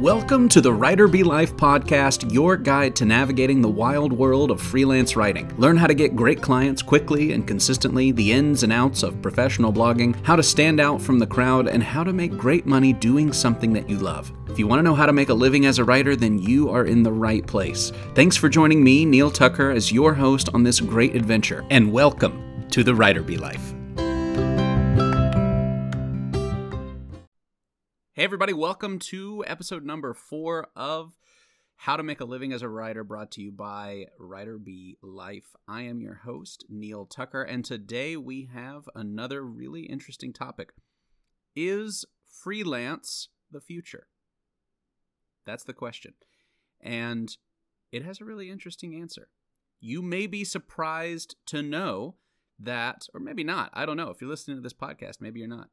Welcome 0.00 0.48
to 0.48 0.62
the 0.62 0.72
Writer 0.72 1.06
Be 1.08 1.22
Life 1.22 1.54
podcast, 1.56 2.32
your 2.32 2.56
guide 2.56 2.96
to 2.96 3.04
navigating 3.04 3.60
the 3.60 3.68
wild 3.68 4.14
world 4.14 4.50
of 4.50 4.58
freelance 4.58 5.14
writing. 5.14 5.54
Learn 5.58 5.76
how 5.76 5.86
to 5.86 5.92
get 5.92 6.16
great 6.16 6.40
clients 6.40 6.80
quickly 6.80 7.32
and 7.32 7.46
consistently, 7.46 8.10
the 8.10 8.32
ins 8.32 8.62
and 8.62 8.72
outs 8.72 9.02
of 9.02 9.20
professional 9.20 9.74
blogging, 9.74 10.16
how 10.24 10.36
to 10.36 10.42
stand 10.42 10.80
out 10.80 11.02
from 11.02 11.18
the 11.18 11.26
crowd, 11.26 11.68
and 11.68 11.82
how 11.82 12.02
to 12.02 12.14
make 12.14 12.38
great 12.38 12.64
money 12.64 12.94
doing 12.94 13.30
something 13.30 13.74
that 13.74 13.90
you 13.90 13.98
love. 13.98 14.32
If 14.48 14.58
you 14.58 14.66
want 14.66 14.78
to 14.78 14.84
know 14.84 14.94
how 14.94 15.04
to 15.04 15.12
make 15.12 15.28
a 15.28 15.34
living 15.34 15.66
as 15.66 15.78
a 15.78 15.84
writer, 15.84 16.16
then 16.16 16.38
you 16.38 16.70
are 16.70 16.86
in 16.86 17.02
the 17.02 17.12
right 17.12 17.46
place. 17.46 17.92
Thanks 18.14 18.38
for 18.38 18.48
joining 18.48 18.82
me, 18.82 19.04
Neal 19.04 19.30
Tucker, 19.30 19.70
as 19.70 19.92
your 19.92 20.14
host 20.14 20.48
on 20.54 20.62
this 20.62 20.80
great 20.80 21.14
adventure, 21.14 21.62
and 21.68 21.92
welcome 21.92 22.66
to 22.70 22.82
the 22.82 22.94
Writer 22.94 23.22
Be 23.22 23.36
Life. 23.36 23.74
Everybody, 28.20 28.52
welcome 28.52 28.98
to 28.98 29.42
episode 29.46 29.82
number 29.82 30.12
four 30.12 30.66
of 30.76 31.16
How 31.76 31.96
to 31.96 32.02
Make 32.02 32.20
a 32.20 32.26
Living 32.26 32.52
as 32.52 32.60
a 32.60 32.68
Writer, 32.68 33.02
brought 33.02 33.30
to 33.30 33.40
you 33.40 33.50
by 33.50 34.08
Writer 34.18 34.58
Be 34.58 34.98
Life. 35.00 35.56
I 35.66 35.84
am 35.84 36.02
your 36.02 36.16
host, 36.16 36.66
Neal 36.68 37.06
Tucker, 37.06 37.42
and 37.42 37.64
today 37.64 38.18
we 38.18 38.50
have 38.52 38.90
another 38.94 39.42
really 39.42 39.84
interesting 39.84 40.34
topic. 40.34 40.74
Is 41.56 42.04
freelance 42.30 43.30
the 43.50 43.62
future? 43.62 44.08
That's 45.46 45.64
the 45.64 45.72
question. 45.72 46.12
And 46.78 47.34
it 47.90 48.04
has 48.04 48.20
a 48.20 48.26
really 48.26 48.50
interesting 48.50 48.94
answer. 48.94 49.28
You 49.80 50.02
may 50.02 50.26
be 50.26 50.44
surprised 50.44 51.36
to 51.46 51.62
know 51.62 52.16
that, 52.58 53.06
or 53.14 53.20
maybe 53.20 53.44
not, 53.44 53.70
I 53.72 53.86
don't 53.86 53.96
know. 53.96 54.10
If 54.10 54.20
you're 54.20 54.28
listening 54.28 54.58
to 54.58 54.62
this 54.62 54.74
podcast, 54.74 55.22
maybe 55.22 55.40
you're 55.40 55.48
not, 55.48 55.70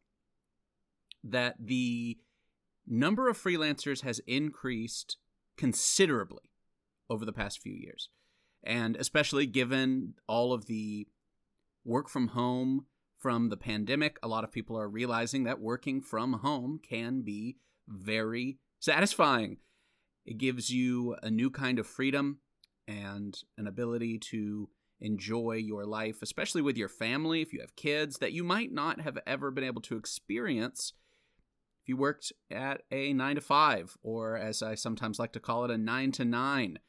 that 1.25 1.55
the 1.59 2.17
number 2.87 3.29
of 3.29 3.37
freelancers 3.37 4.01
has 4.01 4.19
increased 4.25 5.17
considerably 5.57 6.51
over 7.09 7.25
the 7.25 7.33
past 7.33 7.59
few 7.59 7.73
years. 7.73 8.09
And 8.63 8.95
especially 8.95 9.45
given 9.45 10.13
all 10.27 10.53
of 10.53 10.65
the 10.65 11.07
work 11.85 12.09
from 12.09 12.29
home 12.29 12.85
from 13.17 13.49
the 13.49 13.57
pandemic, 13.57 14.17
a 14.21 14.27
lot 14.27 14.43
of 14.43 14.51
people 14.51 14.77
are 14.77 14.89
realizing 14.89 15.43
that 15.43 15.59
working 15.59 16.01
from 16.01 16.33
home 16.33 16.79
can 16.87 17.21
be 17.21 17.57
very 17.87 18.59
satisfying. 18.79 19.57
It 20.25 20.37
gives 20.37 20.69
you 20.69 21.15
a 21.23 21.31
new 21.31 21.49
kind 21.49 21.79
of 21.79 21.87
freedom 21.87 22.39
and 22.87 23.37
an 23.57 23.67
ability 23.67 24.19
to 24.19 24.69
enjoy 24.99 25.53
your 25.53 25.85
life, 25.85 26.21
especially 26.21 26.61
with 26.61 26.77
your 26.77 26.89
family, 26.89 27.41
if 27.41 27.53
you 27.53 27.61
have 27.61 27.75
kids, 27.75 28.17
that 28.17 28.33
you 28.33 28.43
might 28.43 28.71
not 28.71 29.01
have 29.01 29.17
ever 29.25 29.51
been 29.51 29.63
able 29.63 29.81
to 29.83 29.97
experience 29.97 30.93
if 31.87 31.91
you 31.91 31.95
worked 31.95 32.33
at 32.51 32.81
a 32.91 33.13
nine 33.13 33.35
to 33.35 33.41
five, 33.41 33.95
or 34.03 34.35
as 34.35 34.61
I 34.61 34.75
sometimes 34.75 35.19
like 35.19 35.31
to 35.31 35.39
call 35.39 35.63
it, 35.63 35.71
a 35.71 35.77
nine 35.77 36.11
to 36.13 36.25
nine, 36.25 36.79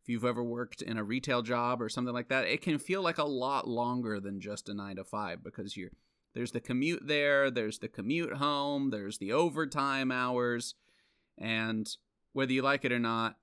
if 0.00 0.08
you've 0.08 0.24
ever 0.24 0.42
worked 0.42 0.80
in 0.80 0.96
a 0.96 1.04
retail 1.04 1.42
job 1.42 1.82
or 1.82 1.90
something 1.90 2.14
like 2.14 2.30
that, 2.30 2.46
it 2.46 2.62
can 2.62 2.78
feel 2.78 3.02
like 3.02 3.18
a 3.18 3.24
lot 3.24 3.68
longer 3.68 4.18
than 4.20 4.40
just 4.40 4.70
a 4.70 4.74
nine 4.74 4.96
to 4.96 5.04
five 5.04 5.44
because 5.44 5.76
you're 5.76 5.90
there's 6.34 6.52
the 6.52 6.62
commute 6.62 7.06
there, 7.06 7.50
there's 7.50 7.78
the 7.80 7.88
commute 7.88 8.36
home, 8.36 8.88
there's 8.88 9.18
the 9.18 9.32
overtime 9.32 10.10
hours, 10.10 10.74
and 11.36 11.86
whether 12.32 12.52
you 12.52 12.62
like 12.62 12.86
it 12.86 12.92
or 12.92 12.98
not, 12.98 13.36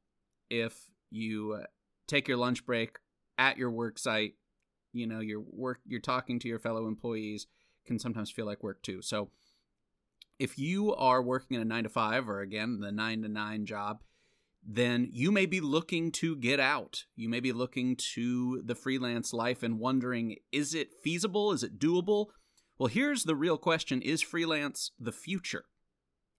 if 0.49 0.89
you 1.11 1.59
uh, 1.61 1.65
take 2.07 2.27
your 2.27 2.37
lunch 2.37 2.65
break 2.65 2.97
at 3.37 3.59
your 3.59 3.69
work 3.69 3.99
site, 3.99 4.33
you 4.91 5.05
know, 5.05 5.19
your 5.19 5.43
work 5.51 5.81
you're 5.85 5.99
talking 5.99 6.39
to 6.39 6.47
your 6.47 6.57
fellow 6.57 6.87
employees 6.87 7.45
can 7.85 7.99
sometimes 7.99 8.31
feel 8.31 8.47
like 8.47 8.63
work 8.63 8.81
too. 8.81 9.03
So 9.03 9.29
if 10.39 10.58
you 10.58 10.94
are 10.95 11.22
working 11.22 11.55
in 11.55 11.61
a 11.61 11.66
nine 11.66 11.83
to 11.83 11.89
five 11.89 12.28
or 12.30 12.41
again 12.41 12.80
the 12.80 12.91
nine 12.91 13.22
to 13.22 13.30
nine 13.30 13.66
job 13.66 14.00
then 14.67 15.08
you 15.11 15.31
may 15.31 15.45
be 15.45 15.61
looking 15.61 16.11
to 16.11 16.36
get 16.36 16.59
out. 16.59 17.03
You 17.16 17.29
may 17.29 17.40
be 17.40 17.51
looking 17.51 17.96
to 18.16 18.63
the 18.66 18.74
freelance 18.74 19.31
life 19.31 19.62
and 19.62 19.79
wondering 19.79 20.38
is 20.51 20.74
it 20.74 20.90
feasible? 21.03 21.51
Is 21.51 21.62
it 21.63 21.78
doable? 21.78 22.28
Well 22.79 22.88
here's 22.88 23.24
the 23.24 23.35
real 23.35 23.57
question. 23.57 24.01
Is 24.01 24.22
freelance 24.22 24.91
the 25.00 25.12
future? 25.12 25.66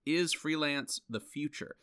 Is 0.05 0.33
freelance 0.33 0.99
the 1.09 1.21
future? 1.21 1.77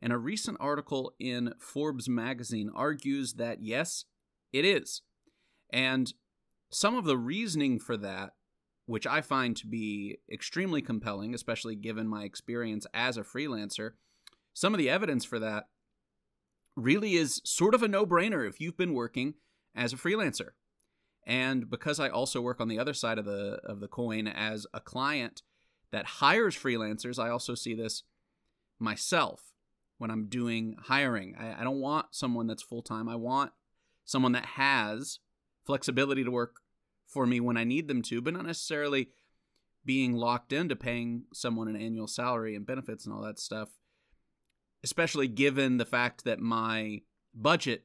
And 0.00 0.12
a 0.12 0.18
recent 0.18 0.56
article 0.58 1.12
in 1.20 1.52
forbes 1.58 2.08
magazine 2.08 2.70
argues 2.74 3.34
that 3.34 3.62
yes 3.62 4.06
it 4.52 4.64
is. 4.64 5.02
And 5.70 6.12
some 6.70 6.96
of 6.96 7.04
the 7.04 7.18
reasoning 7.18 7.78
for 7.78 7.98
that 7.98 8.32
which 8.90 9.06
I 9.06 9.20
find 9.20 9.56
to 9.56 9.68
be 9.68 10.18
extremely 10.28 10.82
compelling, 10.82 11.32
especially 11.32 11.76
given 11.76 12.08
my 12.08 12.24
experience 12.24 12.88
as 12.92 13.16
a 13.16 13.22
freelancer. 13.22 13.92
Some 14.52 14.74
of 14.74 14.78
the 14.78 14.90
evidence 14.90 15.24
for 15.24 15.38
that 15.38 15.68
really 16.74 17.14
is 17.14 17.40
sort 17.44 17.76
of 17.76 17.84
a 17.84 17.88
no 17.88 18.04
brainer 18.04 18.48
if 18.48 18.60
you've 18.60 18.76
been 18.76 18.92
working 18.92 19.34
as 19.76 19.92
a 19.92 19.96
freelancer. 19.96 20.48
And 21.24 21.70
because 21.70 22.00
I 22.00 22.08
also 22.08 22.40
work 22.40 22.60
on 22.60 22.66
the 22.66 22.80
other 22.80 22.92
side 22.92 23.16
of 23.16 23.26
the 23.26 23.60
of 23.64 23.78
the 23.78 23.86
coin 23.86 24.26
as 24.26 24.66
a 24.74 24.80
client 24.80 25.42
that 25.92 26.04
hires 26.04 26.56
freelancers, 26.56 27.16
I 27.16 27.30
also 27.30 27.54
see 27.54 27.74
this 27.74 28.02
myself 28.80 29.52
when 29.98 30.10
I'm 30.10 30.26
doing 30.26 30.74
hiring. 30.86 31.36
I, 31.38 31.60
I 31.60 31.62
don't 31.62 31.80
want 31.80 32.06
someone 32.10 32.48
that's 32.48 32.64
full 32.64 32.82
time. 32.82 33.08
I 33.08 33.14
want 33.14 33.52
someone 34.04 34.32
that 34.32 34.46
has 34.46 35.20
flexibility 35.64 36.24
to 36.24 36.30
work 36.32 36.59
for 37.10 37.26
me 37.26 37.40
when 37.40 37.56
I 37.56 37.64
need 37.64 37.88
them 37.88 38.02
to, 38.02 38.20
but 38.20 38.34
not 38.34 38.46
necessarily 38.46 39.08
being 39.84 40.14
locked 40.14 40.52
into 40.52 40.76
paying 40.76 41.24
someone 41.32 41.68
an 41.68 41.76
annual 41.76 42.06
salary 42.06 42.54
and 42.54 42.66
benefits 42.66 43.04
and 43.04 43.14
all 43.14 43.22
that 43.22 43.38
stuff. 43.38 43.70
Especially 44.82 45.28
given 45.28 45.76
the 45.76 45.84
fact 45.84 46.24
that 46.24 46.40
my 46.40 47.02
budget, 47.34 47.84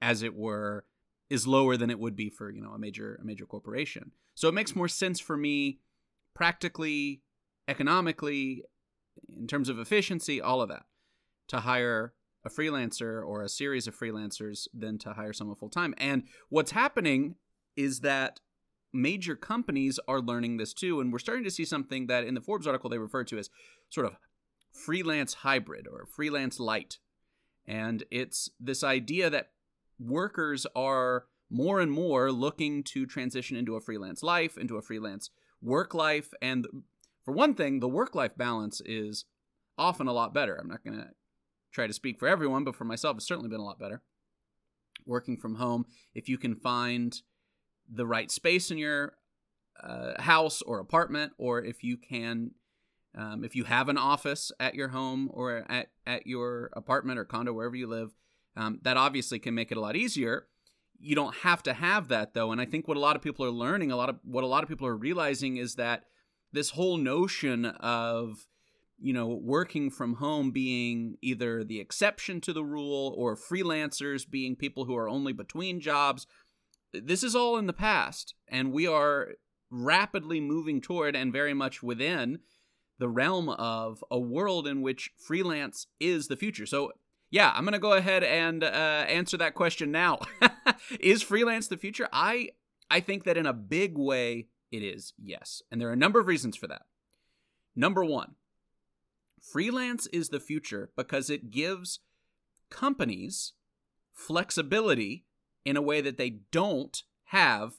as 0.00 0.22
it 0.22 0.34
were, 0.34 0.84
is 1.30 1.46
lower 1.46 1.76
than 1.76 1.90
it 1.90 1.98
would 1.98 2.14
be 2.14 2.30
for 2.30 2.50
you 2.50 2.62
know 2.62 2.70
a 2.70 2.78
major 2.78 3.18
a 3.20 3.24
major 3.24 3.46
corporation. 3.46 4.12
So 4.34 4.48
it 4.48 4.54
makes 4.54 4.76
more 4.76 4.88
sense 4.88 5.18
for 5.18 5.36
me, 5.36 5.80
practically, 6.34 7.22
economically, 7.66 8.64
in 9.28 9.46
terms 9.46 9.68
of 9.68 9.78
efficiency, 9.78 10.40
all 10.40 10.60
of 10.60 10.68
that, 10.68 10.84
to 11.48 11.60
hire 11.60 12.14
a 12.44 12.50
freelancer 12.50 13.26
or 13.26 13.42
a 13.42 13.48
series 13.48 13.86
of 13.86 13.96
freelancers 13.98 14.68
than 14.74 14.98
to 14.98 15.14
hire 15.14 15.32
someone 15.32 15.56
full 15.56 15.70
time. 15.70 15.94
And 15.98 16.24
what's 16.48 16.72
happening 16.72 17.36
is 17.76 18.00
that 18.00 18.40
major 18.92 19.34
companies 19.34 19.98
are 20.06 20.20
learning 20.20 20.56
this 20.56 20.72
too. 20.72 21.00
And 21.00 21.12
we're 21.12 21.18
starting 21.18 21.44
to 21.44 21.50
see 21.50 21.64
something 21.64 22.06
that 22.06 22.24
in 22.24 22.34
the 22.34 22.40
Forbes 22.40 22.66
article 22.66 22.88
they 22.88 22.98
refer 22.98 23.24
to 23.24 23.38
as 23.38 23.50
sort 23.90 24.06
of 24.06 24.16
freelance 24.72 25.34
hybrid 25.34 25.86
or 25.88 26.06
freelance 26.06 26.60
light. 26.60 26.98
And 27.66 28.04
it's 28.10 28.50
this 28.60 28.84
idea 28.84 29.30
that 29.30 29.50
workers 29.98 30.66
are 30.76 31.26
more 31.50 31.80
and 31.80 31.90
more 31.90 32.32
looking 32.32 32.82
to 32.82 33.06
transition 33.06 33.56
into 33.56 33.76
a 33.76 33.80
freelance 33.80 34.22
life, 34.22 34.56
into 34.56 34.76
a 34.76 34.82
freelance 34.82 35.30
work 35.62 35.94
life. 35.94 36.32
And 36.42 36.66
for 37.24 37.32
one 37.32 37.54
thing, 37.54 37.80
the 37.80 37.88
work 37.88 38.14
life 38.14 38.36
balance 38.36 38.80
is 38.84 39.24
often 39.78 40.06
a 40.06 40.12
lot 40.12 40.34
better. 40.34 40.56
I'm 40.56 40.68
not 40.68 40.84
going 40.84 40.98
to 40.98 41.08
try 41.72 41.86
to 41.86 41.92
speak 41.92 42.18
for 42.18 42.28
everyone, 42.28 42.64
but 42.64 42.76
for 42.76 42.84
myself, 42.84 43.16
it's 43.16 43.26
certainly 43.26 43.48
been 43.48 43.60
a 43.60 43.64
lot 43.64 43.78
better. 43.78 44.02
Working 45.06 45.36
from 45.36 45.56
home, 45.56 45.86
if 46.14 46.28
you 46.28 46.38
can 46.38 46.54
find 46.54 47.20
the 47.90 48.06
right 48.06 48.30
space 48.30 48.70
in 48.70 48.78
your 48.78 49.14
uh, 49.82 50.20
house 50.20 50.62
or 50.62 50.78
apartment, 50.78 51.32
or 51.38 51.62
if 51.62 51.82
you 51.82 51.96
can, 51.96 52.52
um, 53.16 53.44
if 53.44 53.54
you 53.54 53.64
have 53.64 53.88
an 53.88 53.98
office 53.98 54.52
at 54.58 54.74
your 54.74 54.88
home 54.88 55.30
or 55.32 55.64
at, 55.70 55.88
at 56.06 56.26
your 56.26 56.70
apartment 56.74 57.18
or 57.18 57.24
condo, 57.24 57.52
wherever 57.52 57.76
you 57.76 57.86
live, 57.86 58.14
um, 58.56 58.80
that 58.82 58.96
obviously 58.96 59.38
can 59.38 59.54
make 59.54 59.70
it 59.70 59.78
a 59.78 59.80
lot 59.80 59.96
easier. 59.96 60.46
You 60.98 61.14
don't 61.14 61.34
have 61.36 61.62
to 61.64 61.74
have 61.74 62.08
that 62.08 62.34
though, 62.34 62.52
and 62.52 62.60
I 62.60 62.64
think 62.64 62.86
what 62.86 62.96
a 62.96 63.00
lot 63.00 63.16
of 63.16 63.22
people 63.22 63.44
are 63.44 63.50
learning, 63.50 63.90
a 63.90 63.96
lot 63.96 64.08
of 64.08 64.20
what 64.22 64.44
a 64.44 64.48
lot 64.48 64.62
of 64.62 64.68
people 64.68 64.86
are 64.86 64.96
realizing 64.96 65.56
is 65.56 65.74
that 65.74 66.04
this 66.52 66.70
whole 66.70 66.96
notion 66.96 67.66
of 67.66 68.46
you 68.98 69.12
know 69.12 69.26
working 69.26 69.90
from 69.90 70.14
home 70.14 70.50
being 70.50 71.16
either 71.20 71.64
the 71.64 71.80
exception 71.80 72.40
to 72.40 72.52
the 72.52 72.64
rule 72.64 73.12
or 73.18 73.36
freelancers 73.36 74.28
being 74.28 74.54
people 74.54 74.84
who 74.84 74.96
are 74.96 75.08
only 75.08 75.32
between 75.32 75.80
jobs 75.80 76.26
this 77.02 77.22
is 77.22 77.34
all 77.34 77.56
in 77.56 77.66
the 77.66 77.72
past, 77.72 78.34
and 78.48 78.72
we 78.72 78.86
are 78.86 79.34
rapidly 79.70 80.40
moving 80.40 80.80
toward 80.80 81.16
and 81.16 81.32
very 81.32 81.54
much 81.54 81.82
within 81.82 82.40
the 82.98 83.08
realm 83.08 83.48
of 83.48 84.04
a 84.10 84.18
world 84.18 84.68
in 84.68 84.82
which 84.82 85.10
freelance 85.16 85.86
is 85.98 86.28
the 86.28 86.36
future. 86.36 86.66
So, 86.66 86.92
yeah, 87.30 87.52
I'm 87.54 87.64
going 87.64 87.72
to 87.72 87.78
go 87.78 87.94
ahead 87.94 88.22
and 88.22 88.62
uh, 88.62 88.66
answer 89.08 89.36
that 89.38 89.54
question 89.54 89.90
now. 89.90 90.20
is 91.00 91.22
freelance 91.22 91.66
the 91.66 91.76
future? 91.76 92.08
I 92.12 92.50
I 92.90 93.00
think 93.00 93.24
that 93.24 93.36
in 93.36 93.46
a 93.46 93.52
big 93.52 93.98
way 93.98 94.46
it 94.70 94.82
is. 94.82 95.14
Yes. 95.18 95.62
And 95.70 95.80
there 95.80 95.88
are 95.88 95.92
a 95.92 95.96
number 95.96 96.20
of 96.20 96.26
reasons 96.26 96.56
for 96.56 96.66
that. 96.66 96.82
Number 97.76 98.04
1, 98.04 98.36
freelance 99.40 100.06
is 100.08 100.28
the 100.28 100.40
future 100.40 100.90
because 100.96 101.28
it 101.28 101.50
gives 101.50 102.00
companies 102.70 103.52
flexibility 104.12 105.24
in 105.64 105.76
a 105.76 105.82
way 105.82 106.00
that 106.00 106.18
they 106.18 106.30
don't 106.50 107.02
have 107.26 107.74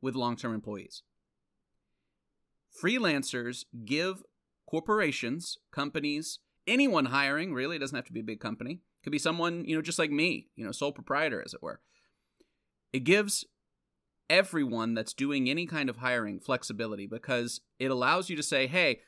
with 0.00 0.14
long 0.14 0.36
term 0.36 0.54
employees. 0.54 1.02
Freelancers 2.82 3.64
give 3.84 4.22
corporations, 4.66 5.58
companies, 5.72 6.38
anyone 6.66 7.06
hiring, 7.06 7.52
really. 7.52 7.76
It 7.76 7.80
doesn't 7.80 7.96
have 7.96 8.06
to 8.06 8.12
be 8.12 8.20
a 8.20 8.24
big 8.24 8.40
company. 8.40 8.72
It 8.72 9.04
could 9.04 9.12
be 9.12 9.18
someone, 9.18 9.64
you 9.64 9.74
know, 9.74 9.82
just 9.82 9.98
like 9.98 10.10
me, 10.10 10.48
you 10.56 10.64
know, 10.64 10.72
sole 10.72 10.92
proprietor, 10.92 11.42
as 11.44 11.54
it 11.54 11.62
were. 11.62 11.80
It 12.92 13.04
gives 13.04 13.44
everyone 14.28 14.94
that's 14.94 15.12
doing 15.12 15.50
any 15.50 15.66
kind 15.66 15.90
of 15.90 15.96
hiring 15.96 16.38
flexibility 16.38 17.06
because 17.06 17.60
it 17.78 17.90
allows 17.90 18.30
you 18.30 18.36
to 18.36 18.42
say, 18.42 18.68
hey, 18.68 19.00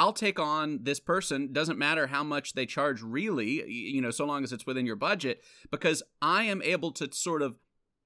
I'll 0.00 0.14
take 0.14 0.40
on 0.40 0.78
this 0.84 0.98
person. 0.98 1.52
Doesn't 1.52 1.78
matter 1.78 2.06
how 2.06 2.24
much 2.24 2.54
they 2.54 2.64
charge, 2.64 3.02
really, 3.02 3.70
you 3.70 4.00
know, 4.00 4.10
so 4.10 4.24
long 4.24 4.42
as 4.42 4.50
it's 4.50 4.64
within 4.64 4.86
your 4.86 4.96
budget, 4.96 5.42
because 5.70 6.02
I 6.22 6.44
am 6.44 6.62
able 6.62 6.90
to 6.92 7.12
sort 7.12 7.42
of, 7.42 7.56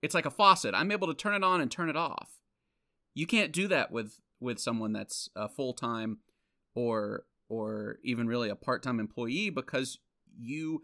it's 0.02 0.12
like 0.12 0.26
a 0.26 0.31
faucet. 0.31 0.75
I'm 0.75 0.91
able 0.91 1.06
to 1.06 1.14
turn 1.14 1.35
it 1.35 1.44
on 1.44 1.61
and 1.61 1.70
turn 1.70 1.88
it 1.88 1.96
off. 1.96 2.41
You 3.14 3.29
can't 3.29 3.52
do 3.52 3.69
that 3.69 3.93
with 3.93 4.19
with 4.41 4.58
someone 4.58 4.93
that's 4.93 5.29
a 5.37 5.49
full 5.49 5.73
time 5.73 6.19
or 6.75 7.26
or 7.49 7.99
even 8.02 8.26
really 8.26 8.49
a 8.49 8.56
part 8.56 8.82
time 8.82 8.99
employee 8.99 9.50
because 9.50 10.00
you 10.37 10.82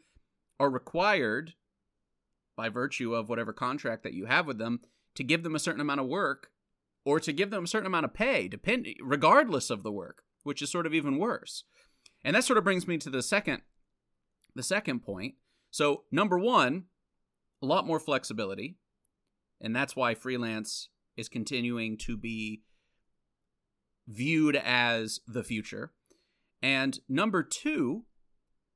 are 0.61 0.71
required 0.71 1.55
by 2.57 2.69
virtue 2.69 3.17
of 3.17 3.29
whatever 3.29 3.53
contract 3.53 4.05
that 4.05 4.15
you 4.15 4.27
have 4.27 4.47
with 4.47 4.59
them 4.59 4.79
to 5.17 5.25
give 5.25 5.43
them 5.43 5.57
a 5.57 5.59
certain 5.59 5.81
amount 5.81 5.99
of 5.99 6.07
work 6.07 6.51
or 7.05 7.19
to 7.19 7.33
give 7.33 7.51
them 7.51 7.65
a 7.65 7.69
certain 7.69 7.89
amount 7.89 8.05
of 8.05 8.15
pay, 8.15 8.47
depend 8.47 8.87
regardless 9.03 9.71
of 9.71 9.83
the 9.83 9.91
work 9.91 10.23
which 10.43 10.63
is 10.63 10.71
sort 10.71 10.87
of 10.87 10.95
even 10.95 11.19
worse. 11.19 11.65
And 12.25 12.37
that 12.37 12.45
sort 12.45 12.59
of 12.59 12.65
brings 12.65 12.87
me 12.87 12.99
to 12.99 13.11
the 13.11 13.23
second 13.23 13.63
the 14.55 14.63
second 14.63 15.01
point. 15.01 15.35
So, 15.71 16.05
number 16.11 16.39
1, 16.39 16.85
a 17.63 17.67
lot 17.67 17.87
more 17.87 18.01
flexibility, 18.01 18.77
and 19.61 19.75
that's 19.75 19.95
why 19.95 20.15
freelance 20.15 20.89
is 21.17 21.29
continuing 21.29 21.97
to 21.99 22.17
be 22.17 22.63
viewed 24.09 24.57
as 24.57 25.21
the 25.27 25.45
future. 25.45 25.93
And 26.63 26.99
number 27.09 27.43
2, 27.43 28.05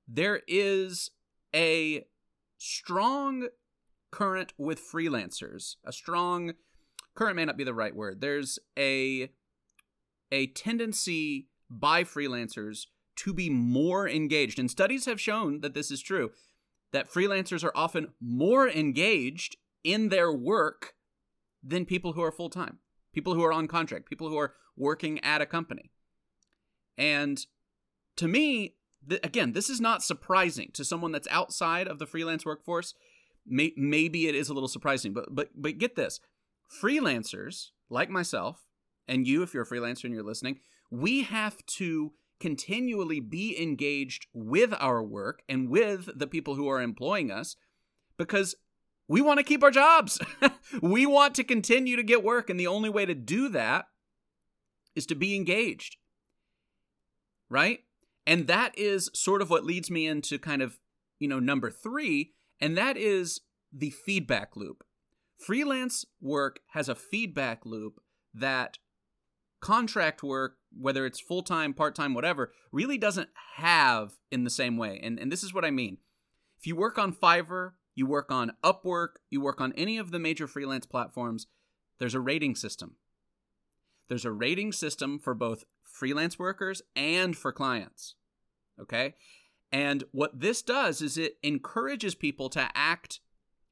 there 0.07 0.43
is 0.47 1.11
a 1.55 2.05
strong 2.59 3.49
current 4.11 4.53
with 4.57 4.81
freelancers. 4.81 5.77
A 5.85 5.93
strong 5.93 6.53
current 7.15 7.37
may 7.37 7.45
not 7.45 7.57
be 7.57 7.65
the 7.65 7.75
right 7.75 7.95
word. 7.95 8.21
There's 8.21 8.59
a 8.79 9.31
a 10.31 10.47
tendency 10.49 11.49
by 11.71 12.05
freelancers 12.05 12.87
to 13.17 13.33
be 13.33 13.49
more 13.49 14.09
engaged. 14.09 14.59
And 14.59 14.71
studies 14.71 15.07
have 15.07 15.21
shown 15.21 15.61
that 15.61 15.75
this 15.75 15.91
is 15.91 16.03
true, 16.03 16.31
that 16.93 17.11
freelancers 17.11 17.65
are 17.65 17.73
often 17.75 18.09
more 18.21 18.69
engaged 18.69 19.57
in 19.83 20.09
their 20.09 20.33
work 20.33 20.95
than 21.63 21.87
people 21.87 22.13
who 22.13 22.23
are 22.23 22.33
full 22.33 22.51
time, 22.51 22.79
people 23.13 23.35
who 23.35 23.45
are 23.45 23.53
on 23.53 23.69
contract, 23.69 24.09
people 24.09 24.29
who 24.29 24.39
are 24.39 24.55
working 24.77 25.23
at 25.25 25.41
a 25.41 25.47
company. 25.47 25.91
And 26.99 27.45
to 28.17 28.29
me, 28.29 28.77
th- 29.09 29.21
again, 29.25 29.53
this 29.53 29.71
is 29.71 29.81
not 29.81 30.03
surprising 30.03 30.71
to 30.75 30.85
someone 30.85 31.13
that's 31.13 31.29
outside 31.31 31.89
of 31.89 31.99
the 31.99 32.07
freelance 32.07 32.45
workforce. 32.45 32.95
May- 33.47 33.75
maybe 33.77 34.27
it 34.27 34.35
is 34.35 34.49
a 34.49 34.55
little 34.55 34.69
surprising, 34.69 35.13
but 35.13 35.35
but 35.35 35.51
but 35.55 35.79
get 35.79 35.97
this: 35.97 36.21
freelancers 36.81 37.71
like 37.91 38.11
myself 38.11 38.67
and 39.07 39.27
you, 39.27 39.43
if 39.43 39.53
you're 39.53 39.65
a 39.65 39.67
freelancer 39.67 40.05
and 40.05 40.15
you're 40.15 40.23
listening, 40.23 40.61
we 41.01 41.23
have 41.23 41.65
to 41.67 42.13
continually 42.41 43.21
be 43.21 43.61
engaged 43.61 44.27
with 44.33 44.75
our 44.79 45.03
work 45.03 45.43
and 45.49 45.69
with 45.69 46.09
the 46.19 46.27
people 46.27 46.55
who 46.55 46.69
are 46.69 46.83
employing 46.83 47.31
us 47.31 47.57
because 48.17 48.55
we 49.09 49.21
want 49.21 49.39
to 49.39 49.45
keep 49.45 49.63
our 49.63 49.71
jobs. 49.71 50.19
we 50.83 51.07
want 51.07 51.35
to 51.35 51.45
continue 51.45 51.97
to 51.97 52.03
get 52.03 52.23
work. 52.23 52.49
And 52.49 52.59
the 52.59 52.67
only 52.67 52.89
way 52.89 53.07
to 53.07 53.15
do 53.15 53.49
that 53.51 53.87
is 54.95 55.07
to 55.07 55.15
be 55.15 55.35
engaged. 55.35 55.97
Right? 57.51 57.81
And 58.27 58.47
that 58.47 58.77
is 58.79 59.11
sort 59.15 59.43
of 59.43 59.51
what 59.51 59.65
leads 59.65 59.91
me 59.91 60.07
into 60.07 60.39
kind 60.39 60.63
of, 60.63 60.79
you 61.19 61.29
know, 61.29 61.41
number 61.41 61.71
three, 61.71 62.33
and 62.61 62.77
that 62.79 62.97
is 62.97 63.41
the 63.73 63.91
feedback 63.91 64.57
loop. 64.57 64.85
Freelance 65.39 66.07
work 66.21 66.61
has 66.73 66.89
a 66.89 66.95
feedback 66.95 67.67
loop 67.67 68.01
that 68.33 68.79
contract 69.61 70.23
work, 70.23 70.57
whether 70.79 71.07
it's 71.07 71.21
full 71.21 71.43
time, 71.43 71.75
part 71.75 71.95
time, 71.95 72.15
whatever, 72.15 72.53
really 72.73 72.99
doesn't 72.99 73.31
have 73.57 74.13
in 74.31 74.45
the 74.45 74.51
same 74.51 74.77
way. 74.77 75.01
And, 75.03 75.19
and 75.19 75.31
this 75.31 75.43
is 75.43 75.55
what 75.55 75.65
I 75.65 75.71
mean. 75.71 75.99
If 76.59 76.67
you 76.67 76.77
work 76.77 76.99
on 76.99 77.13
Fiverr, 77.13 77.73
you 77.95 78.07
work 78.07 78.31
on 78.31 78.53
Upwork, 78.63 79.17
you 79.31 79.41
work 79.41 79.61
on 79.61 79.73
any 79.75 79.99
of 79.99 80.11
the 80.11 80.19
major 80.19 80.47
freelance 80.47 80.87
platforms, 80.87 81.47
there's 81.99 82.15
a 82.15 82.21
rating 82.21 82.55
system. 82.55 82.97
There's 84.09 84.25
a 84.25 84.33
rating 84.33 84.73
system 84.73 85.19
for 85.19 85.35
both 85.35 85.65
freelance 85.83 86.39
workers 86.39 86.83
and 86.95 87.37
for 87.37 87.53
clients. 87.53 88.17
Okay? 88.81 89.15
And 89.73 90.05
what 90.13 90.41
this 90.41 90.63
does 90.63 91.01
is 91.01 91.17
it 91.17 91.39
encourages 91.43 92.15
people 92.15 92.49
to 92.51 92.69
act 92.75 93.21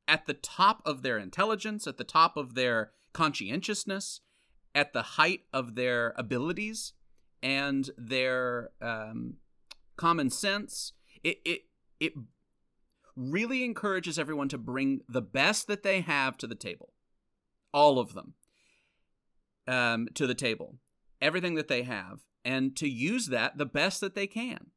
at 0.08 0.26
the 0.26 0.34
top 0.34 0.82
of 0.84 1.02
their 1.02 1.18
intelligence, 1.18 1.86
at 1.86 1.96
the 1.96 2.04
top 2.04 2.36
of 2.36 2.54
their 2.54 2.90
conscientiousness, 3.12 4.20
at 4.74 4.92
the 4.92 5.02
height 5.02 5.42
of 5.52 5.74
their 5.74 6.14
abilities 6.16 6.92
and 7.42 7.90
their 7.96 8.70
um, 8.80 9.34
common 9.96 10.30
sense. 10.30 10.92
It, 11.22 11.38
it 11.44 11.60
it 12.00 12.12
really 13.14 13.64
encourages 13.64 14.18
everyone 14.18 14.48
to 14.48 14.58
bring 14.58 15.00
the 15.08 15.22
best 15.22 15.66
that 15.68 15.82
they 15.82 16.00
have 16.00 16.36
to 16.38 16.46
the 16.46 16.54
table, 16.54 16.92
all 17.72 17.98
of 17.98 18.14
them, 18.14 18.34
um, 19.68 20.08
to 20.14 20.26
the 20.26 20.34
table, 20.34 20.78
everything 21.20 21.54
that 21.54 21.68
they 21.68 21.82
have, 21.82 22.20
and 22.44 22.74
to 22.76 22.88
use 22.88 23.26
that 23.26 23.58
the 23.58 23.66
best 23.66 24.00
that 24.00 24.14
they 24.14 24.26
can. 24.26 24.70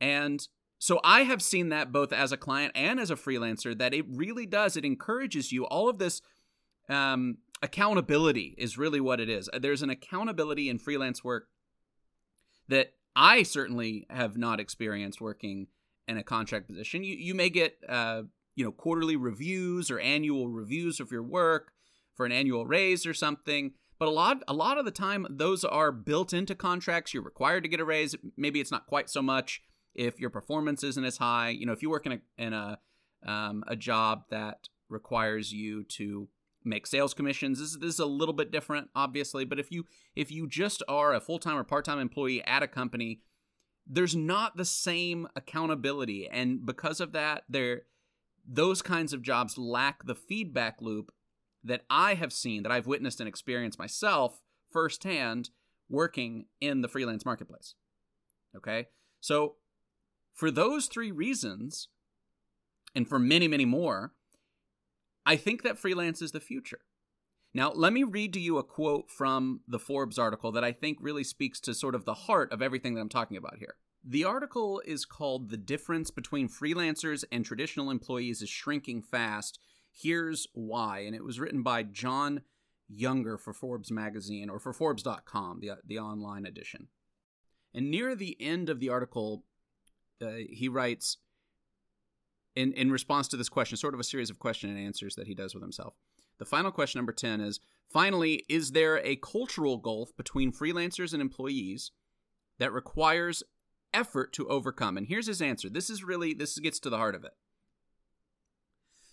And 0.00 0.46
so 0.78 1.00
I 1.02 1.22
have 1.22 1.42
seen 1.42 1.70
that 1.70 1.90
both 1.90 2.12
as 2.12 2.30
a 2.30 2.36
client 2.36 2.72
and 2.76 3.00
as 3.00 3.10
a 3.10 3.16
freelancer 3.16 3.76
that 3.76 3.94
it 3.94 4.06
really 4.08 4.46
does. 4.46 4.76
It 4.76 4.84
encourages 4.84 5.50
you. 5.50 5.66
All 5.66 5.88
of 5.88 5.98
this 5.98 6.22
um, 6.88 7.38
accountability 7.62 8.54
is 8.58 8.78
really 8.78 9.00
what 9.00 9.20
it 9.20 9.28
is. 9.28 9.48
There's 9.58 9.82
an 9.82 9.90
accountability 9.90 10.68
in 10.68 10.78
freelance 10.78 11.24
work 11.24 11.48
that 12.68 12.92
I 13.16 13.42
certainly 13.42 14.06
have 14.10 14.36
not 14.36 14.60
experienced 14.60 15.20
working 15.20 15.68
in 16.06 16.16
a 16.16 16.22
contract 16.22 16.68
position. 16.68 17.04
You 17.04 17.16
you 17.16 17.34
may 17.34 17.50
get 17.50 17.78
uh, 17.88 18.22
you 18.54 18.64
know 18.64 18.72
quarterly 18.72 19.16
reviews 19.16 19.90
or 19.90 19.98
annual 19.98 20.48
reviews 20.48 21.00
of 21.00 21.10
your 21.10 21.22
work 21.22 21.72
for 22.14 22.26
an 22.26 22.32
annual 22.32 22.66
raise 22.66 23.06
or 23.06 23.14
something. 23.14 23.72
But 23.98 24.08
a 24.08 24.12
lot 24.12 24.42
a 24.46 24.54
lot 24.54 24.78
of 24.78 24.84
the 24.84 24.90
time 24.90 25.26
those 25.28 25.64
are 25.64 25.90
built 25.90 26.32
into 26.32 26.54
contracts. 26.54 27.12
You're 27.12 27.22
required 27.22 27.64
to 27.64 27.68
get 27.68 27.80
a 27.80 27.84
raise. 27.84 28.14
Maybe 28.36 28.60
it's 28.60 28.70
not 28.70 28.86
quite 28.86 29.10
so 29.10 29.22
much 29.22 29.62
if 29.94 30.20
your 30.20 30.30
performance 30.30 30.84
isn't 30.84 31.04
as 31.04 31.16
high. 31.18 31.50
You 31.50 31.66
know, 31.66 31.72
if 31.72 31.82
you 31.82 31.90
work 31.90 32.06
in 32.06 32.12
a 32.12 32.18
in 32.36 32.52
a 32.52 32.78
um, 33.26 33.64
a 33.66 33.74
job 33.74 34.22
that 34.30 34.68
requires 34.88 35.52
you 35.52 35.82
to 35.84 36.28
make 36.68 36.86
sales 36.86 37.14
commissions. 37.14 37.58
This, 37.58 37.76
this 37.76 37.94
is 37.94 38.00
a 38.00 38.06
little 38.06 38.32
bit 38.32 38.50
different, 38.50 38.88
obviously, 38.94 39.44
but 39.44 39.58
if 39.58 39.70
you 39.72 39.86
if 40.14 40.30
you 40.30 40.46
just 40.48 40.82
are 40.88 41.14
a 41.14 41.20
full 41.20 41.38
time 41.38 41.56
or 41.56 41.64
part 41.64 41.84
time 41.84 41.98
employee 41.98 42.44
at 42.44 42.62
a 42.62 42.68
company, 42.68 43.20
there's 43.86 44.14
not 44.16 44.56
the 44.56 44.64
same 44.64 45.28
accountability, 45.34 46.28
and 46.30 46.64
because 46.64 47.00
of 47.00 47.12
that, 47.12 47.44
there 47.48 47.82
those 48.46 48.82
kinds 48.82 49.12
of 49.12 49.22
jobs 49.22 49.58
lack 49.58 50.06
the 50.06 50.14
feedback 50.14 50.80
loop 50.80 51.12
that 51.64 51.84
I 51.90 52.14
have 52.14 52.32
seen, 52.32 52.62
that 52.62 52.72
I've 52.72 52.86
witnessed 52.86 53.20
and 53.20 53.28
experienced 53.28 53.78
myself 53.78 54.40
firsthand 54.70 55.50
working 55.88 56.46
in 56.60 56.82
the 56.82 56.88
freelance 56.88 57.24
marketplace. 57.24 57.74
Okay, 58.56 58.88
so 59.20 59.56
for 60.34 60.50
those 60.50 60.86
three 60.86 61.10
reasons, 61.10 61.88
and 62.94 63.08
for 63.08 63.18
many, 63.18 63.48
many 63.48 63.64
more, 63.64 64.12
I 65.28 65.36
think 65.36 65.62
that 65.62 65.78
freelance 65.78 66.22
is 66.22 66.32
the 66.32 66.40
future. 66.40 66.80
Now, 67.52 67.70
let 67.70 67.92
me 67.92 68.02
read 68.02 68.32
to 68.32 68.40
you 68.40 68.56
a 68.56 68.64
quote 68.64 69.10
from 69.10 69.60
the 69.68 69.78
Forbes 69.78 70.18
article 70.18 70.50
that 70.52 70.64
I 70.64 70.72
think 70.72 70.96
really 71.02 71.22
speaks 71.22 71.60
to 71.60 71.74
sort 71.74 71.94
of 71.94 72.06
the 72.06 72.14
heart 72.14 72.50
of 72.50 72.62
everything 72.62 72.94
that 72.94 73.02
I'm 73.02 73.10
talking 73.10 73.36
about 73.36 73.58
here. 73.58 73.74
The 74.02 74.24
article 74.24 74.80
is 74.86 75.04
called 75.04 75.50
The 75.50 75.58
Difference 75.58 76.10
Between 76.10 76.48
Freelancers 76.48 77.24
and 77.30 77.44
Traditional 77.44 77.90
Employees 77.90 78.40
is 78.40 78.48
Shrinking 78.48 79.02
Fast. 79.02 79.58
Here's 79.92 80.46
Why. 80.54 81.00
And 81.00 81.14
it 81.14 81.24
was 81.24 81.38
written 81.38 81.62
by 81.62 81.82
Jon 81.82 82.40
Younger 82.88 83.36
for 83.36 83.52
Forbes 83.52 83.90
magazine 83.90 84.48
or 84.48 84.58
for 84.58 84.72
Forbes.com, 84.72 85.60
the, 85.60 85.72
the 85.84 85.98
online 85.98 86.46
edition. 86.46 86.88
And 87.74 87.90
near 87.90 88.14
the 88.14 88.34
end 88.40 88.70
of 88.70 88.80
the 88.80 88.88
article, 88.88 89.44
uh, 90.22 90.36
he 90.48 90.70
writes 90.70 91.18
in, 92.58 92.72
in 92.72 92.90
response 92.90 93.28
to 93.28 93.36
this 93.36 93.48
question, 93.48 93.76
sort 93.76 93.94
of 93.94 94.00
a 94.00 94.04
series 94.04 94.30
of 94.30 94.40
question 94.40 94.68
and 94.68 94.78
answers 94.78 95.14
that 95.14 95.28
he 95.28 95.34
does 95.34 95.54
with 95.54 95.62
himself. 95.62 95.94
The 96.38 96.44
final 96.44 96.72
question, 96.72 96.98
number 96.98 97.12
10, 97.12 97.40
is 97.40 97.60
finally, 97.88 98.44
is 98.48 98.72
there 98.72 98.98
a 99.06 99.14
cultural 99.14 99.76
gulf 99.76 100.10
between 100.16 100.52
freelancers 100.52 101.12
and 101.12 101.22
employees 101.22 101.92
that 102.58 102.72
requires 102.72 103.44
effort 103.94 104.32
to 104.32 104.48
overcome? 104.48 104.96
And 104.96 105.06
here's 105.06 105.28
his 105.28 105.40
answer. 105.40 105.70
This 105.70 105.88
is 105.88 106.02
really, 106.02 106.34
this 106.34 106.58
gets 106.58 106.80
to 106.80 106.90
the 106.90 106.96
heart 106.96 107.14
of 107.14 107.24
it. 107.24 107.32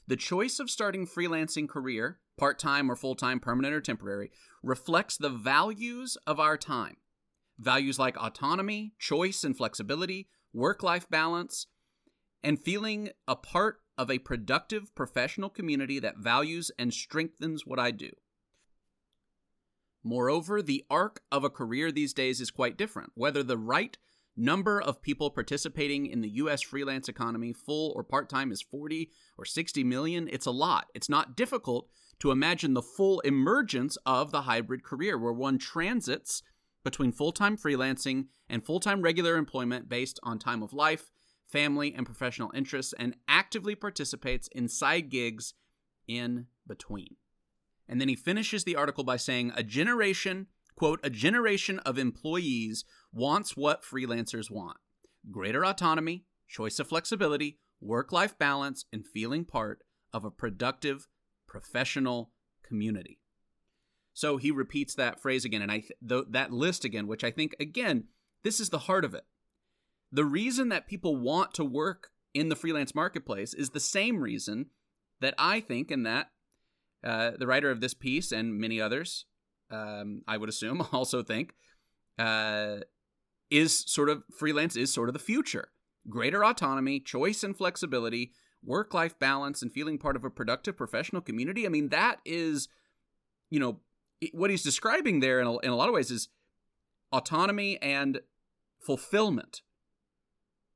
The 0.08 0.16
choice 0.16 0.60
of 0.60 0.72
starting 0.72 1.06
freelancing 1.06 1.70
career, 1.70 2.20
part 2.38 2.58
time 2.58 2.90
or 2.90 2.96
full 2.96 3.16
time, 3.16 3.40
permanent 3.40 3.76
or 3.76 3.82
temporary, 3.82 4.32
reflects 4.64 5.18
the 5.18 5.30
values 5.30 6.18
of 6.26 6.40
our 6.40 6.58
time. 6.58 6.98
Values 7.60 8.00
like 8.00 8.18
autonomy, 8.18 8.94
choice, 8.98 9.44
and 9.44 9.56
flexibility 9.56 10.30
work 10.52 10.82
life 10.82 11.08
balance, 11.10 11.68
and 12.46 12.60
feeling 12.60 13.10
a 13.28 13.36
part 13.36 13.80
of 13.98 14.12
a 14.12 14.20
productive 14.20 14.94
professional 14.94 15.50
community 15.50 15.98
that 15.98 16.20
values 16.20 16.70
and 16.78 16.94
strengthens 16.94 17.66
what 17.66 17.80
I 17.80 17.90
do. 17.90 18.12
Moreover, 20.04 20.62
the 20.62 20.86
arc 20.88 21.24
of 21.32 21.44
a 21.44 21.50
career 21.50 21.92
these 21.92 22.14
days 22.14 22.40
is 22.40 22.52
quite 22.52 22.78
different. 22.78 23.14
Whether 23.16 23.42
the 23.42 23.58
right 23.58 23.98
number 24.38 24.80
of 24.80 25.02
people 25.02 25.32
participating 25.32 26.06
in 26.06 26.22
the 26.22 26.30
US 26.30 26.62
freelance 26.62 27.10
economy, 27.10 27.52
full 27.52 27.92
or 27.96 28.04
part 28.04 28.30
time, 28.30 28.52
is 28.52 28.62
40 28.62 29.10
or 29.40 29.46
60 29.46 29.84
million, 29.84 30.30
it's 30.32 30.46
a 30.46 30.52
lot. 30.52 30.86
It's 30.94 31.10
not 31.10 31.36
difficult 31.36 31.90
to 32.20 32.30
imagine 32.30 32.76
the 32.76 32.84
full 32.84 33.22
emergence 33.22 33.98
of 34.06 34.32
the 34.32 34.44
hybrid 34.44 34.84
career 34.84 35.18
where 35.18 35.34
one 35.34 35.58
transits 35.58 36.44
between 36.84 37.12
full 37.12 37.32
time 37.32 37.58
freelancing 37.58 38.28
and 38.48 38.64
full 38.64 38.80
time 38.80 39.02
regular 39.02 39.36
employment 39.36 39.90
based 39.90 40.20
on 40.22 40.38
time 40.38 40.62
of 40.62 40.74
life, 40.74 41.10
family, 41.56 41.94
and 41.96 42.06
professional 42.06 42.52
interests, 42.54 42.94
and 43.00 43.16
actively 43.28 43.76
participates 43.76 44.48
in 44.50 44.68
side 44.68 45.10
gigs 45.10 45.54
in 46.08 46.48
between. 46.68 47.16
And 47.88 48.02
then 48.02 48.10
he 48.10 48.16
finishes 48.16 48.64
the 48.64 48.76
article 48.76 49.04
by 49.04 49.18
saying, 49.18 49.52
a 49.56 49.64
generation, 49.64 50.48
quote, 50.76 51.00
a 51.04 51.10
generation 51.10 51.80
of 51.80 51.98
employees 51.98 52.84
wants 53.14 53.56
what 53.56 53.84
freelancers 53.84 54.52
want 54.52 54.78
greater 55.32 55.66
autonomy, 55.66 56.24
choice 56.48 56.78
of 56.80 56.88
flexibility, 56.88 57.58
work 57.82 58.12
life 58.12 58.38
balance, 58.38 58.86
and 58.94 59.08
feeling 59.08 59.44
part 59.44 59.80
of 60.14 60.24
a 60.24 60.32
productive 60.32 61.08
professional 61.48 62.32
community. 62.64 63.20
So 64.14 64.38
he 64.38 64.52
repeats 64.52 64.96
that 64.96 65.20
phrase 65.20 65.46
again, 65.46 65.62
and 65.62 65.72
I 65.72 65.84
th- 66.08 66.26
that 66.30 66.52
list 66.52 66.86
again, 66.86 67.08
which 67.08 67.24
I 67.24 67.32
think 67.32 67.56
again, 67.60 68.06
this 68.44 68.60
is 68.60 68.70
the 68.70 68.80
heart 68.80 69.04
of 69.04 69.14
it. 69.14 69.26
The 70.16 70.24
reason 70.24 70.70
that 70.70 70.88
people 70.88 71.18
want 71.18 71.54
to 71.56 71.66
work 71.66 72.12
in 72.34 72.48
the 72.48 72.56
freelance 72.56 72.96
marketplace 72.96 73.54
is 73.54 73.72
the 73.72 73.82
same 73.82 74.22
reason 74.22 74.68
that 75.20 75.36
I 75.38 75.60
think, 75.60 75.92
and 75.92 76.06
that 76.06 76.30
uh, 77.04 77.32
the 77.38 77.46
writer 77.46 77.70
of 77.70 77.82
this 77.82 77.94
piece 77.94 78.32
and 78.32 78.58
many 78.58 78.80
others, 78.80 79.26
um, 79.70 80.22
I 80.26 80.38
would 80.38 80.48
assume, 80.48 80.82
also 80.94 81.22
think, 81.22 81.54
uh, 82.18 82.78
is 83.52 83.78
sort 83.78 84.08
of 84.08 84.24
freelance 84.32 84.78
is 84.78 84.94
sort 84.94 85.10
of 85.10 85.14
the 85.14 85.20
future. 85.20 85.68
Greater 86.10 86.46
autonomy, 86.46 87.02
choice, 87.02 87.44
and 87.44 87.58
flexibility 87.58 88.32
work 88.64 88.94
life 88.94 89.20
balance 89.20 89.62
and 89.62 89.74
feeling 89.74 89.98
part 89.98 90.16
of 90.16 90.24
a 90.24 90.30
productive 90.30 90.78
professional 90.78 91.22
community. 91.22 91.66
I 91.66 91.70
mean, 91.70 91.90
that 91.90 92.22
is, 92.24 92.70
you 93.50 93.60
know, 93.60 93.82
what 94.32 94.50
he's 94.50 94.64
describing 94.64 95.20
there 95.20 95.42
in 95.42 95.48
a, 95.48 95.58
in 95.58 95.72
a 95.72 95.76
lot 95.76 95.90
of 95.90 95.94
ways 95.94 96.10
is 96.10 96.30
autonomy 97.12 97.82
and 97.82 98.22
fulfillment. 98.80 99.60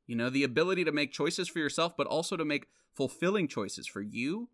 You 0.09 0.15
know, 0.15 0.31
the 0.31 0.43
ability 0.43 0.83
to 0.85 0.91
make 0.91 1.11
choices 1.11 1.47
for 1.47 1.59
yourself, 1.59 1.95
but 1.95 2.07
also 2.07 2.35
to 2.35 2.43
make 2.43 2.65
fulfilling 2.95 3.47
choices 3.47 3.85
for 3.85 4.01
you, 4.01 4.49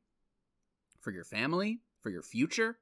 for 0.99 1.11
your 1.11 1.23
family, 1.23 1.79
for 2.01 2.09
your 2.09 2.21
future. 2.21 2.79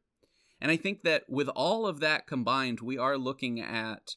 And 0.59 0.71
I 0.71 0.77
think 0.77 1.03
that 1.03 1.25
with 1.29 1.49
all 1.49 1.85
of 1.85 1.99
that 1.99 2.25
combined, 2.25 2.79
we 2.79 2.97
are 2.97 3.15
looking 3.15 3.61
at 3.61 4.15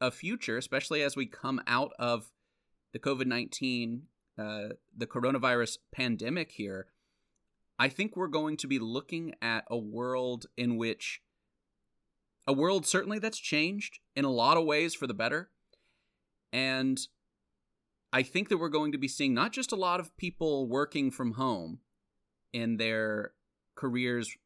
a 0.00 0.10
future, 0.10 0.56
especially 0.56 1.02
as 1.02 1.14
we 1.14 1.26
come 1.26 1.60
out 1.66 1.92
of 1.98 2.30
the 2.94 2.98
COVID 2.98 3.26
19 3.26 4.04
uh, 4.38 4.68
the 4.96 5.06
coronavirus 5.06 5.76
pandemic 5.92 6.52
here, 6.52 6.86
I 7.78 7.90
think 7.90 8.16
we're 8.16 8.28
going 8.28 8.56
to 8.56 8.66
be 8.66 8.78
looking 8.78 9.34
at 9.42 9.64
a 9.70 9.76
world 9.76 10.46
in 10.56 10.78
which 10.78 11.20
a 12.46 12.54
world 12.54 12.86
certainly 12.86 13.18
that's 13.18 13.38
changed 13.38 13.98
in 14.16 14.24
a 14.24 14.30
lot 14.30 14.56
of 14.56 14.64
ways 14.64 14.94
for 14.94 15.06
the 15.06 15.12
better. 15.12 15.50
And 16.50 16.98
I 18.12 18.22
think 18.22 18.48
that 18.48 18.58
we're 18.58 18.68
going 18.68 18.92
to 18.92 18.98
be 18.98 19.08
seeing 19.08 19.34
not 19.34 19.52
just 19.52 19.72
a 19.72 19.76
lot 19.76 20.00
of 20.00 20.16
people 20.16 20.66
working 20.66 21.10
from 21.10 21.32
home 21.32 21.78
in 22.52 22.76
their 22.76 23.32
careers 23.76 24.36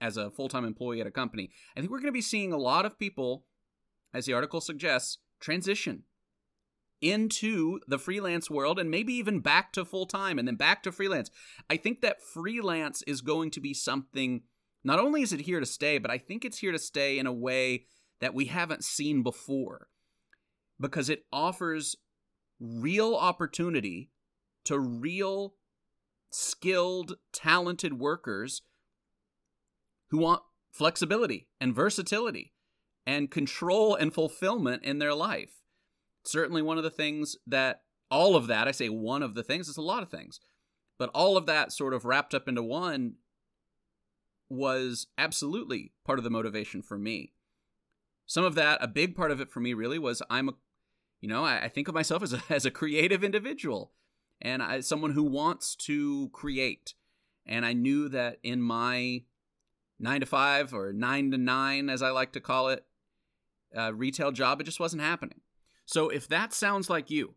as 0.00 0.16
a 0.16 0.30
full 0.30 0.48
time 0.48 0.64
employee 0.64 1.00
at 1.00 1.06
a 1.06 1.10
company. 1.10 1.50
I 1.76 1.80
think 1.80 1.90
we're 1.90 1.98
going 1.98 2.06
to 2.06 2.12
be 2.12 2.22
seeing 2.22 2.52
a 2.52 2.58
lot 2.58 2.86
of 2.86 2.98
people, 2.98 3.44
as 4.14 4.26
the 4.26 4.32
article 4.32 4.60
suggests, 4.60 5.18
transition 5.38 6.04
into 7.00 7.80
the 7.86 7.98
freelance 7.98 8.50
world 8.50 8.78
and 8.78 8.90
maybe 8.90 9.14
even 9.14 9.40
back 9.40 9.72
to 9.72 9.84
full 9.84 10.06
time 10.06 10.38
and 10.38 10.46
then 10.46 10.56
back 10.56 10.82
to 10.82 10.92
freelance. 10.92 11.30
I 11.68 11.76
think 11.76 12.00
that 12.00 12.22
freelance 12.22 13.02
is 13.02 13.22
going 13.22 13.50
to 13.52 13.60
be 13.60 13.72
something, 13.72 14.42
not 14.84 14.98
only 14.98 15.22
is 15.22 15.32
it 15.32 15.42
here 15.42 15.60
to 15.60 15.66
stay, 15.66 15.98
but 15.98 16.10
I 16.10 16.18
think 16.18 16.44
it's 16.44 16.58
here 16.58 16.72
to 16.72 16.78
stay 16.78 17.18
in 17.18 17.26
a 17.26 17.32
way 17.32 17.86
that 18.20 18.34
we 18.34 18.46
haven't 18.46 18.84
seen 18.84 19.22
before 19.22 19.88
because 20.78 21.08
it 21.08 21.24
offers 21.32 21.96
real 22.60 23.14
opportunity 23.14 24.10
to 24.64 24.78
real 24.78 25.54
skilled, 26.30 27.16
talented 27.32 27.98
workers 27.98 28.62
who 30.10 30.18
want 30.18 30.42
flexibility 30.70 31.48
and 31.60 31.74
versatility 31.74 32.52
and 33.06 33.30
control 33.30 33.94
and 33.94 34.14
fulfillment 34.14 34.84
in 34.84 34.98
their 34.98 35.14
life 35.14 35.60
certainly 36.24 36.62
one 36.62 36.78
of 36.78 36.84
the 36.84 36.90
things 36.90 37.36
that 37.46 37.82
all 38.10 38.36
of 38.36 38.46
that, 38.48 38.68
I 38.68 38.72
say 38.72 38.88
one 38.88 39.22
of 39.22 39.34
the 39.34 39.42
things, 39.42 39.68
it's 39.68 39.78
a 39.78 39.82
lot 39.82 40.02
of 40.02 40.10
things, 40.10 40.40
but 40.98 41.10
all 41.14 41.36
of 41.36 41.46
that 41.46 41.72
sort 41.72 41.94
of 41.94 42.04
wrapped 42.04 42.34
up 42.34 42.48
into 42.48 42.62
one 42.62 43.14
was 44.48 45.06
absolutely 45.16 45.92
part 46.04 46.18
of 46.18 46.24
the 46.24 46.30
motivation 46.30 46.82
for 46.82 46.98
me. 46.98 47.32
Some 48.26 48.44
of 48.44 48.54
that, 48.56 48.82
a 48.82 48.88
big 48.88 49.14
part 49.14 49.30
of 49.30 49.40
it 49.40 49.50
for 49.50 49.60
me 49.60 49.74
really 49.74 49.98
was 49.98 50.22
I'm 50.28 50.48
a, 50.48 50.52
you 51.20 51.28
know, 51.28 51.44
I, 51.44 51.64
I 51.64 51.68
think 51.68 51.88
of 51.88 51.94
myself 51.94 52.22
as 52.22 52.32
a, 52.32 52.42
as 52.50 52.64
a 52.64 52.70
creative 52.70 53.22
individual 53.22 53.92
and 54.40 54.62
I, 54.62 54.80
someone 54.80 55.12
who 55.12 55.24
wants 55.24 55.74
to 55.76 56.30
create. 56.30 56.94
And 57.46 57.64
I 57.66 57.72
knew 57.72 58.08
that 58.08 58.38
in 58.42 58.62
my 58.62 59.22
nine 59.98 60.20
to 60.20 60.26
five 60.26 60.72
or 60.72 60.92
nine 60.92 61.30
to 61.30 61.38
nine, 61.38 61.90
as 61.90 62.02
I 62.02 62.10
like 62.10 62.32
to 62.32 62.40
call 62.40 62.68
it, 62.68 62.84
uh, 63.76 63.92
retail 63.92 64.32
job, 64.32 64.60
it 64.60 64.64
just 64.64 64.80
wasn't 64.80 65.02
happening. 65.02 65.40
So 65.86 66.08
if 66.08 66.28
that 66.28 66.52
sounds 66.52 66.88
like 66.88 67.10
you, 67.10 67.34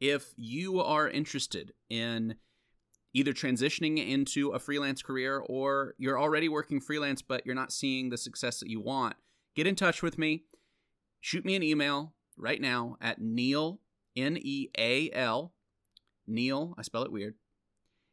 if 0.00 0.32
you 0.36 0.80
are 0.80 1.08
interested 1.08 1.72
in 1.88 2.36
either 3.12 3.32
transitioning 3.32 4.06
into 4.06 4.50
a 4.50 4.58
freelance 4.58 5.02
career 5.02 5.38
or 5.38 5.94
you're 5.96 6.20
already 6.20 6.50
working 6.50 6.80
freelance 6.80 7.22
but 7.22 7.46
you're 7.46 7.54
not 7.54 7.72
seeing 7.72 8.10
the 8.10 8.18
success 8.18 8.60
that 8.60 8.68
you 8.68 8.80
want, 8.80 9.16
get 9.54 9.66
in 9.66 9.74
touch 9.74 10.02
with 10.02 10.18
me. 10.18 10.44
Shoot 11.20 11.44
me 11.44 11.56
an 11.56 11.62
email 11.62 12.12
right 12.36 12.60
now 12.60 12.96
at 13.00 13.20
Neal, 13.20 13.80
N 14.16 14.38
E 14.40 14.68
A 14.78 15.10
L, 15.12 15.52
Neal, 16.26 16.74
I 16.78 16.82
spell 16.82 17.02
it 17.02 17.12
weird, 17.12 17.34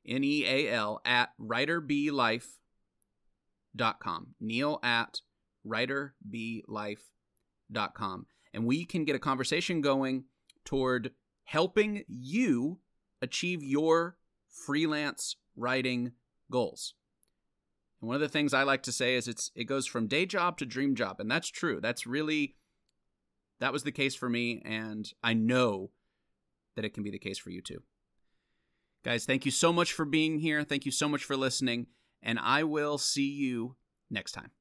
N 0.05 0.23
E 0.23 0.45
A 0.45 0.71
L, 0.71 1.01
at 1.05 1.29
writerblife.com. 1.39 4.35
Neal 4.39 4.79
at 4.83 5.21
writerblife.com 5.65 8.25
and 8.53 8.65
we 8.65 8.85
can 8.85 9.03
get 9.03 9.15
a 9.15 9.19
conversation 9.19 9.81
going 9.81 10.25
toward 10.63 11.11
helping 11.45 12.03
you 12.07 12.79
achieve 13.21 13.63
your 13.63 14.17
freelance 14.49 15.35
writing 15.55 16.11
goals. 16.51 16.93
And 17.99 18.07
one 18.07 18.15
of 18.15 18.21
the 18.21 18.29
things 18.29 18.53
I 18.53 18.63
like 18.63 18.83
to 18.83 18.91
say 18.91 19.15
is 19.15 19.27
it's 19.27 19.51
it 19.55 19.65
goes 19.65 19.87
from 19.87 20.07
day 20.07 20.25
job 20.25 20.57
to 20.59 20.65
dream 20.65 20.95
job, 20.95 21.19
and 21.19 21.29
that's 21.29 21.49
true. 21.49 21.79
That's 21.81 22.05
really 22.05 22.55
that 23.63 23.71
was 23.71 23.83
the 23.83 23.93
case 23.93 24.13
for 24.13 24.29
me 24.29 24.61
and 24.65 25.09
I 25.23 25.33
know 25.33 25.89
that 26.75 26.83
it 26.83 26.93
can 26.93 27.01
be 27.01 27.11
the 27.11 27.17
case 27.17 27.37
for 27.37 27.49
you 27.49 27.61
too. 27.61 27.81
Guys, 29.05 29.25
thank 29.25 29.45
you 29.45 29.51
so 29.51 29.71
much 29.71 29.93
for 29.93 30.03
being 30.03 30.39
here. 30.39 30.63
Thank 30.63 30.85
you 30.85 30.91
so 30.91 31.07
much 31.07 31.23
for 31.23 31.37
listening, 31.37 31.87
and 32.21 32.39
I 32.39 32.63
will 32.63 32.97
see 32.97 33.29
you 33.29 33.75
next 34.09 34.31
time. 34.31 34.51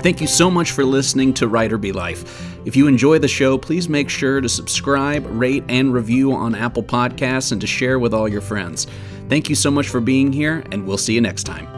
Thank 0.00 0.20
you 0.20 0.26
so 0.26 0.50
much 0.50 0.72
for 0.72 0.84
listening 0.84 1.32
to 1.34 1.48
Writer 1.48 1.78
Be 1.78 1.92
Life. 1.92 2.56
If 2.66 2.76
you 2.76 2.86
enjoy 2.88 3.18
the 3.18 3.28
show, 3.28 3.56
please 3.56 3.88
make 3.88 4.08
sure 4.08 4.40
to 4.40 4.48
subscribe, 4.48 5.24
rate, 5.28 5.64
and 5.68 5.94
review 5.94 6.32
on 6.32 6.54
Apple 6.54 6.82
Podcasts 6.82 7.52
and 7.52 7.60
to 7.60 7.66
share 7.66 7.98
with 7.98 8.12
all 8.12 8.28
your 8.28 8.40
friends. 8.40 8.86
Thank 9.28 9.48
you 9.48 9.54
so 9.54 9.70
much 9.70 9.88
for 9.88 10.00
being 10.00 10.32
here, 10.32 10.64
and 10.72 10.86
we'll 10.86 10.98
see 10.98 11.14
you 11.14 11.20
next 11.20 11.44
time. 11.44 11.71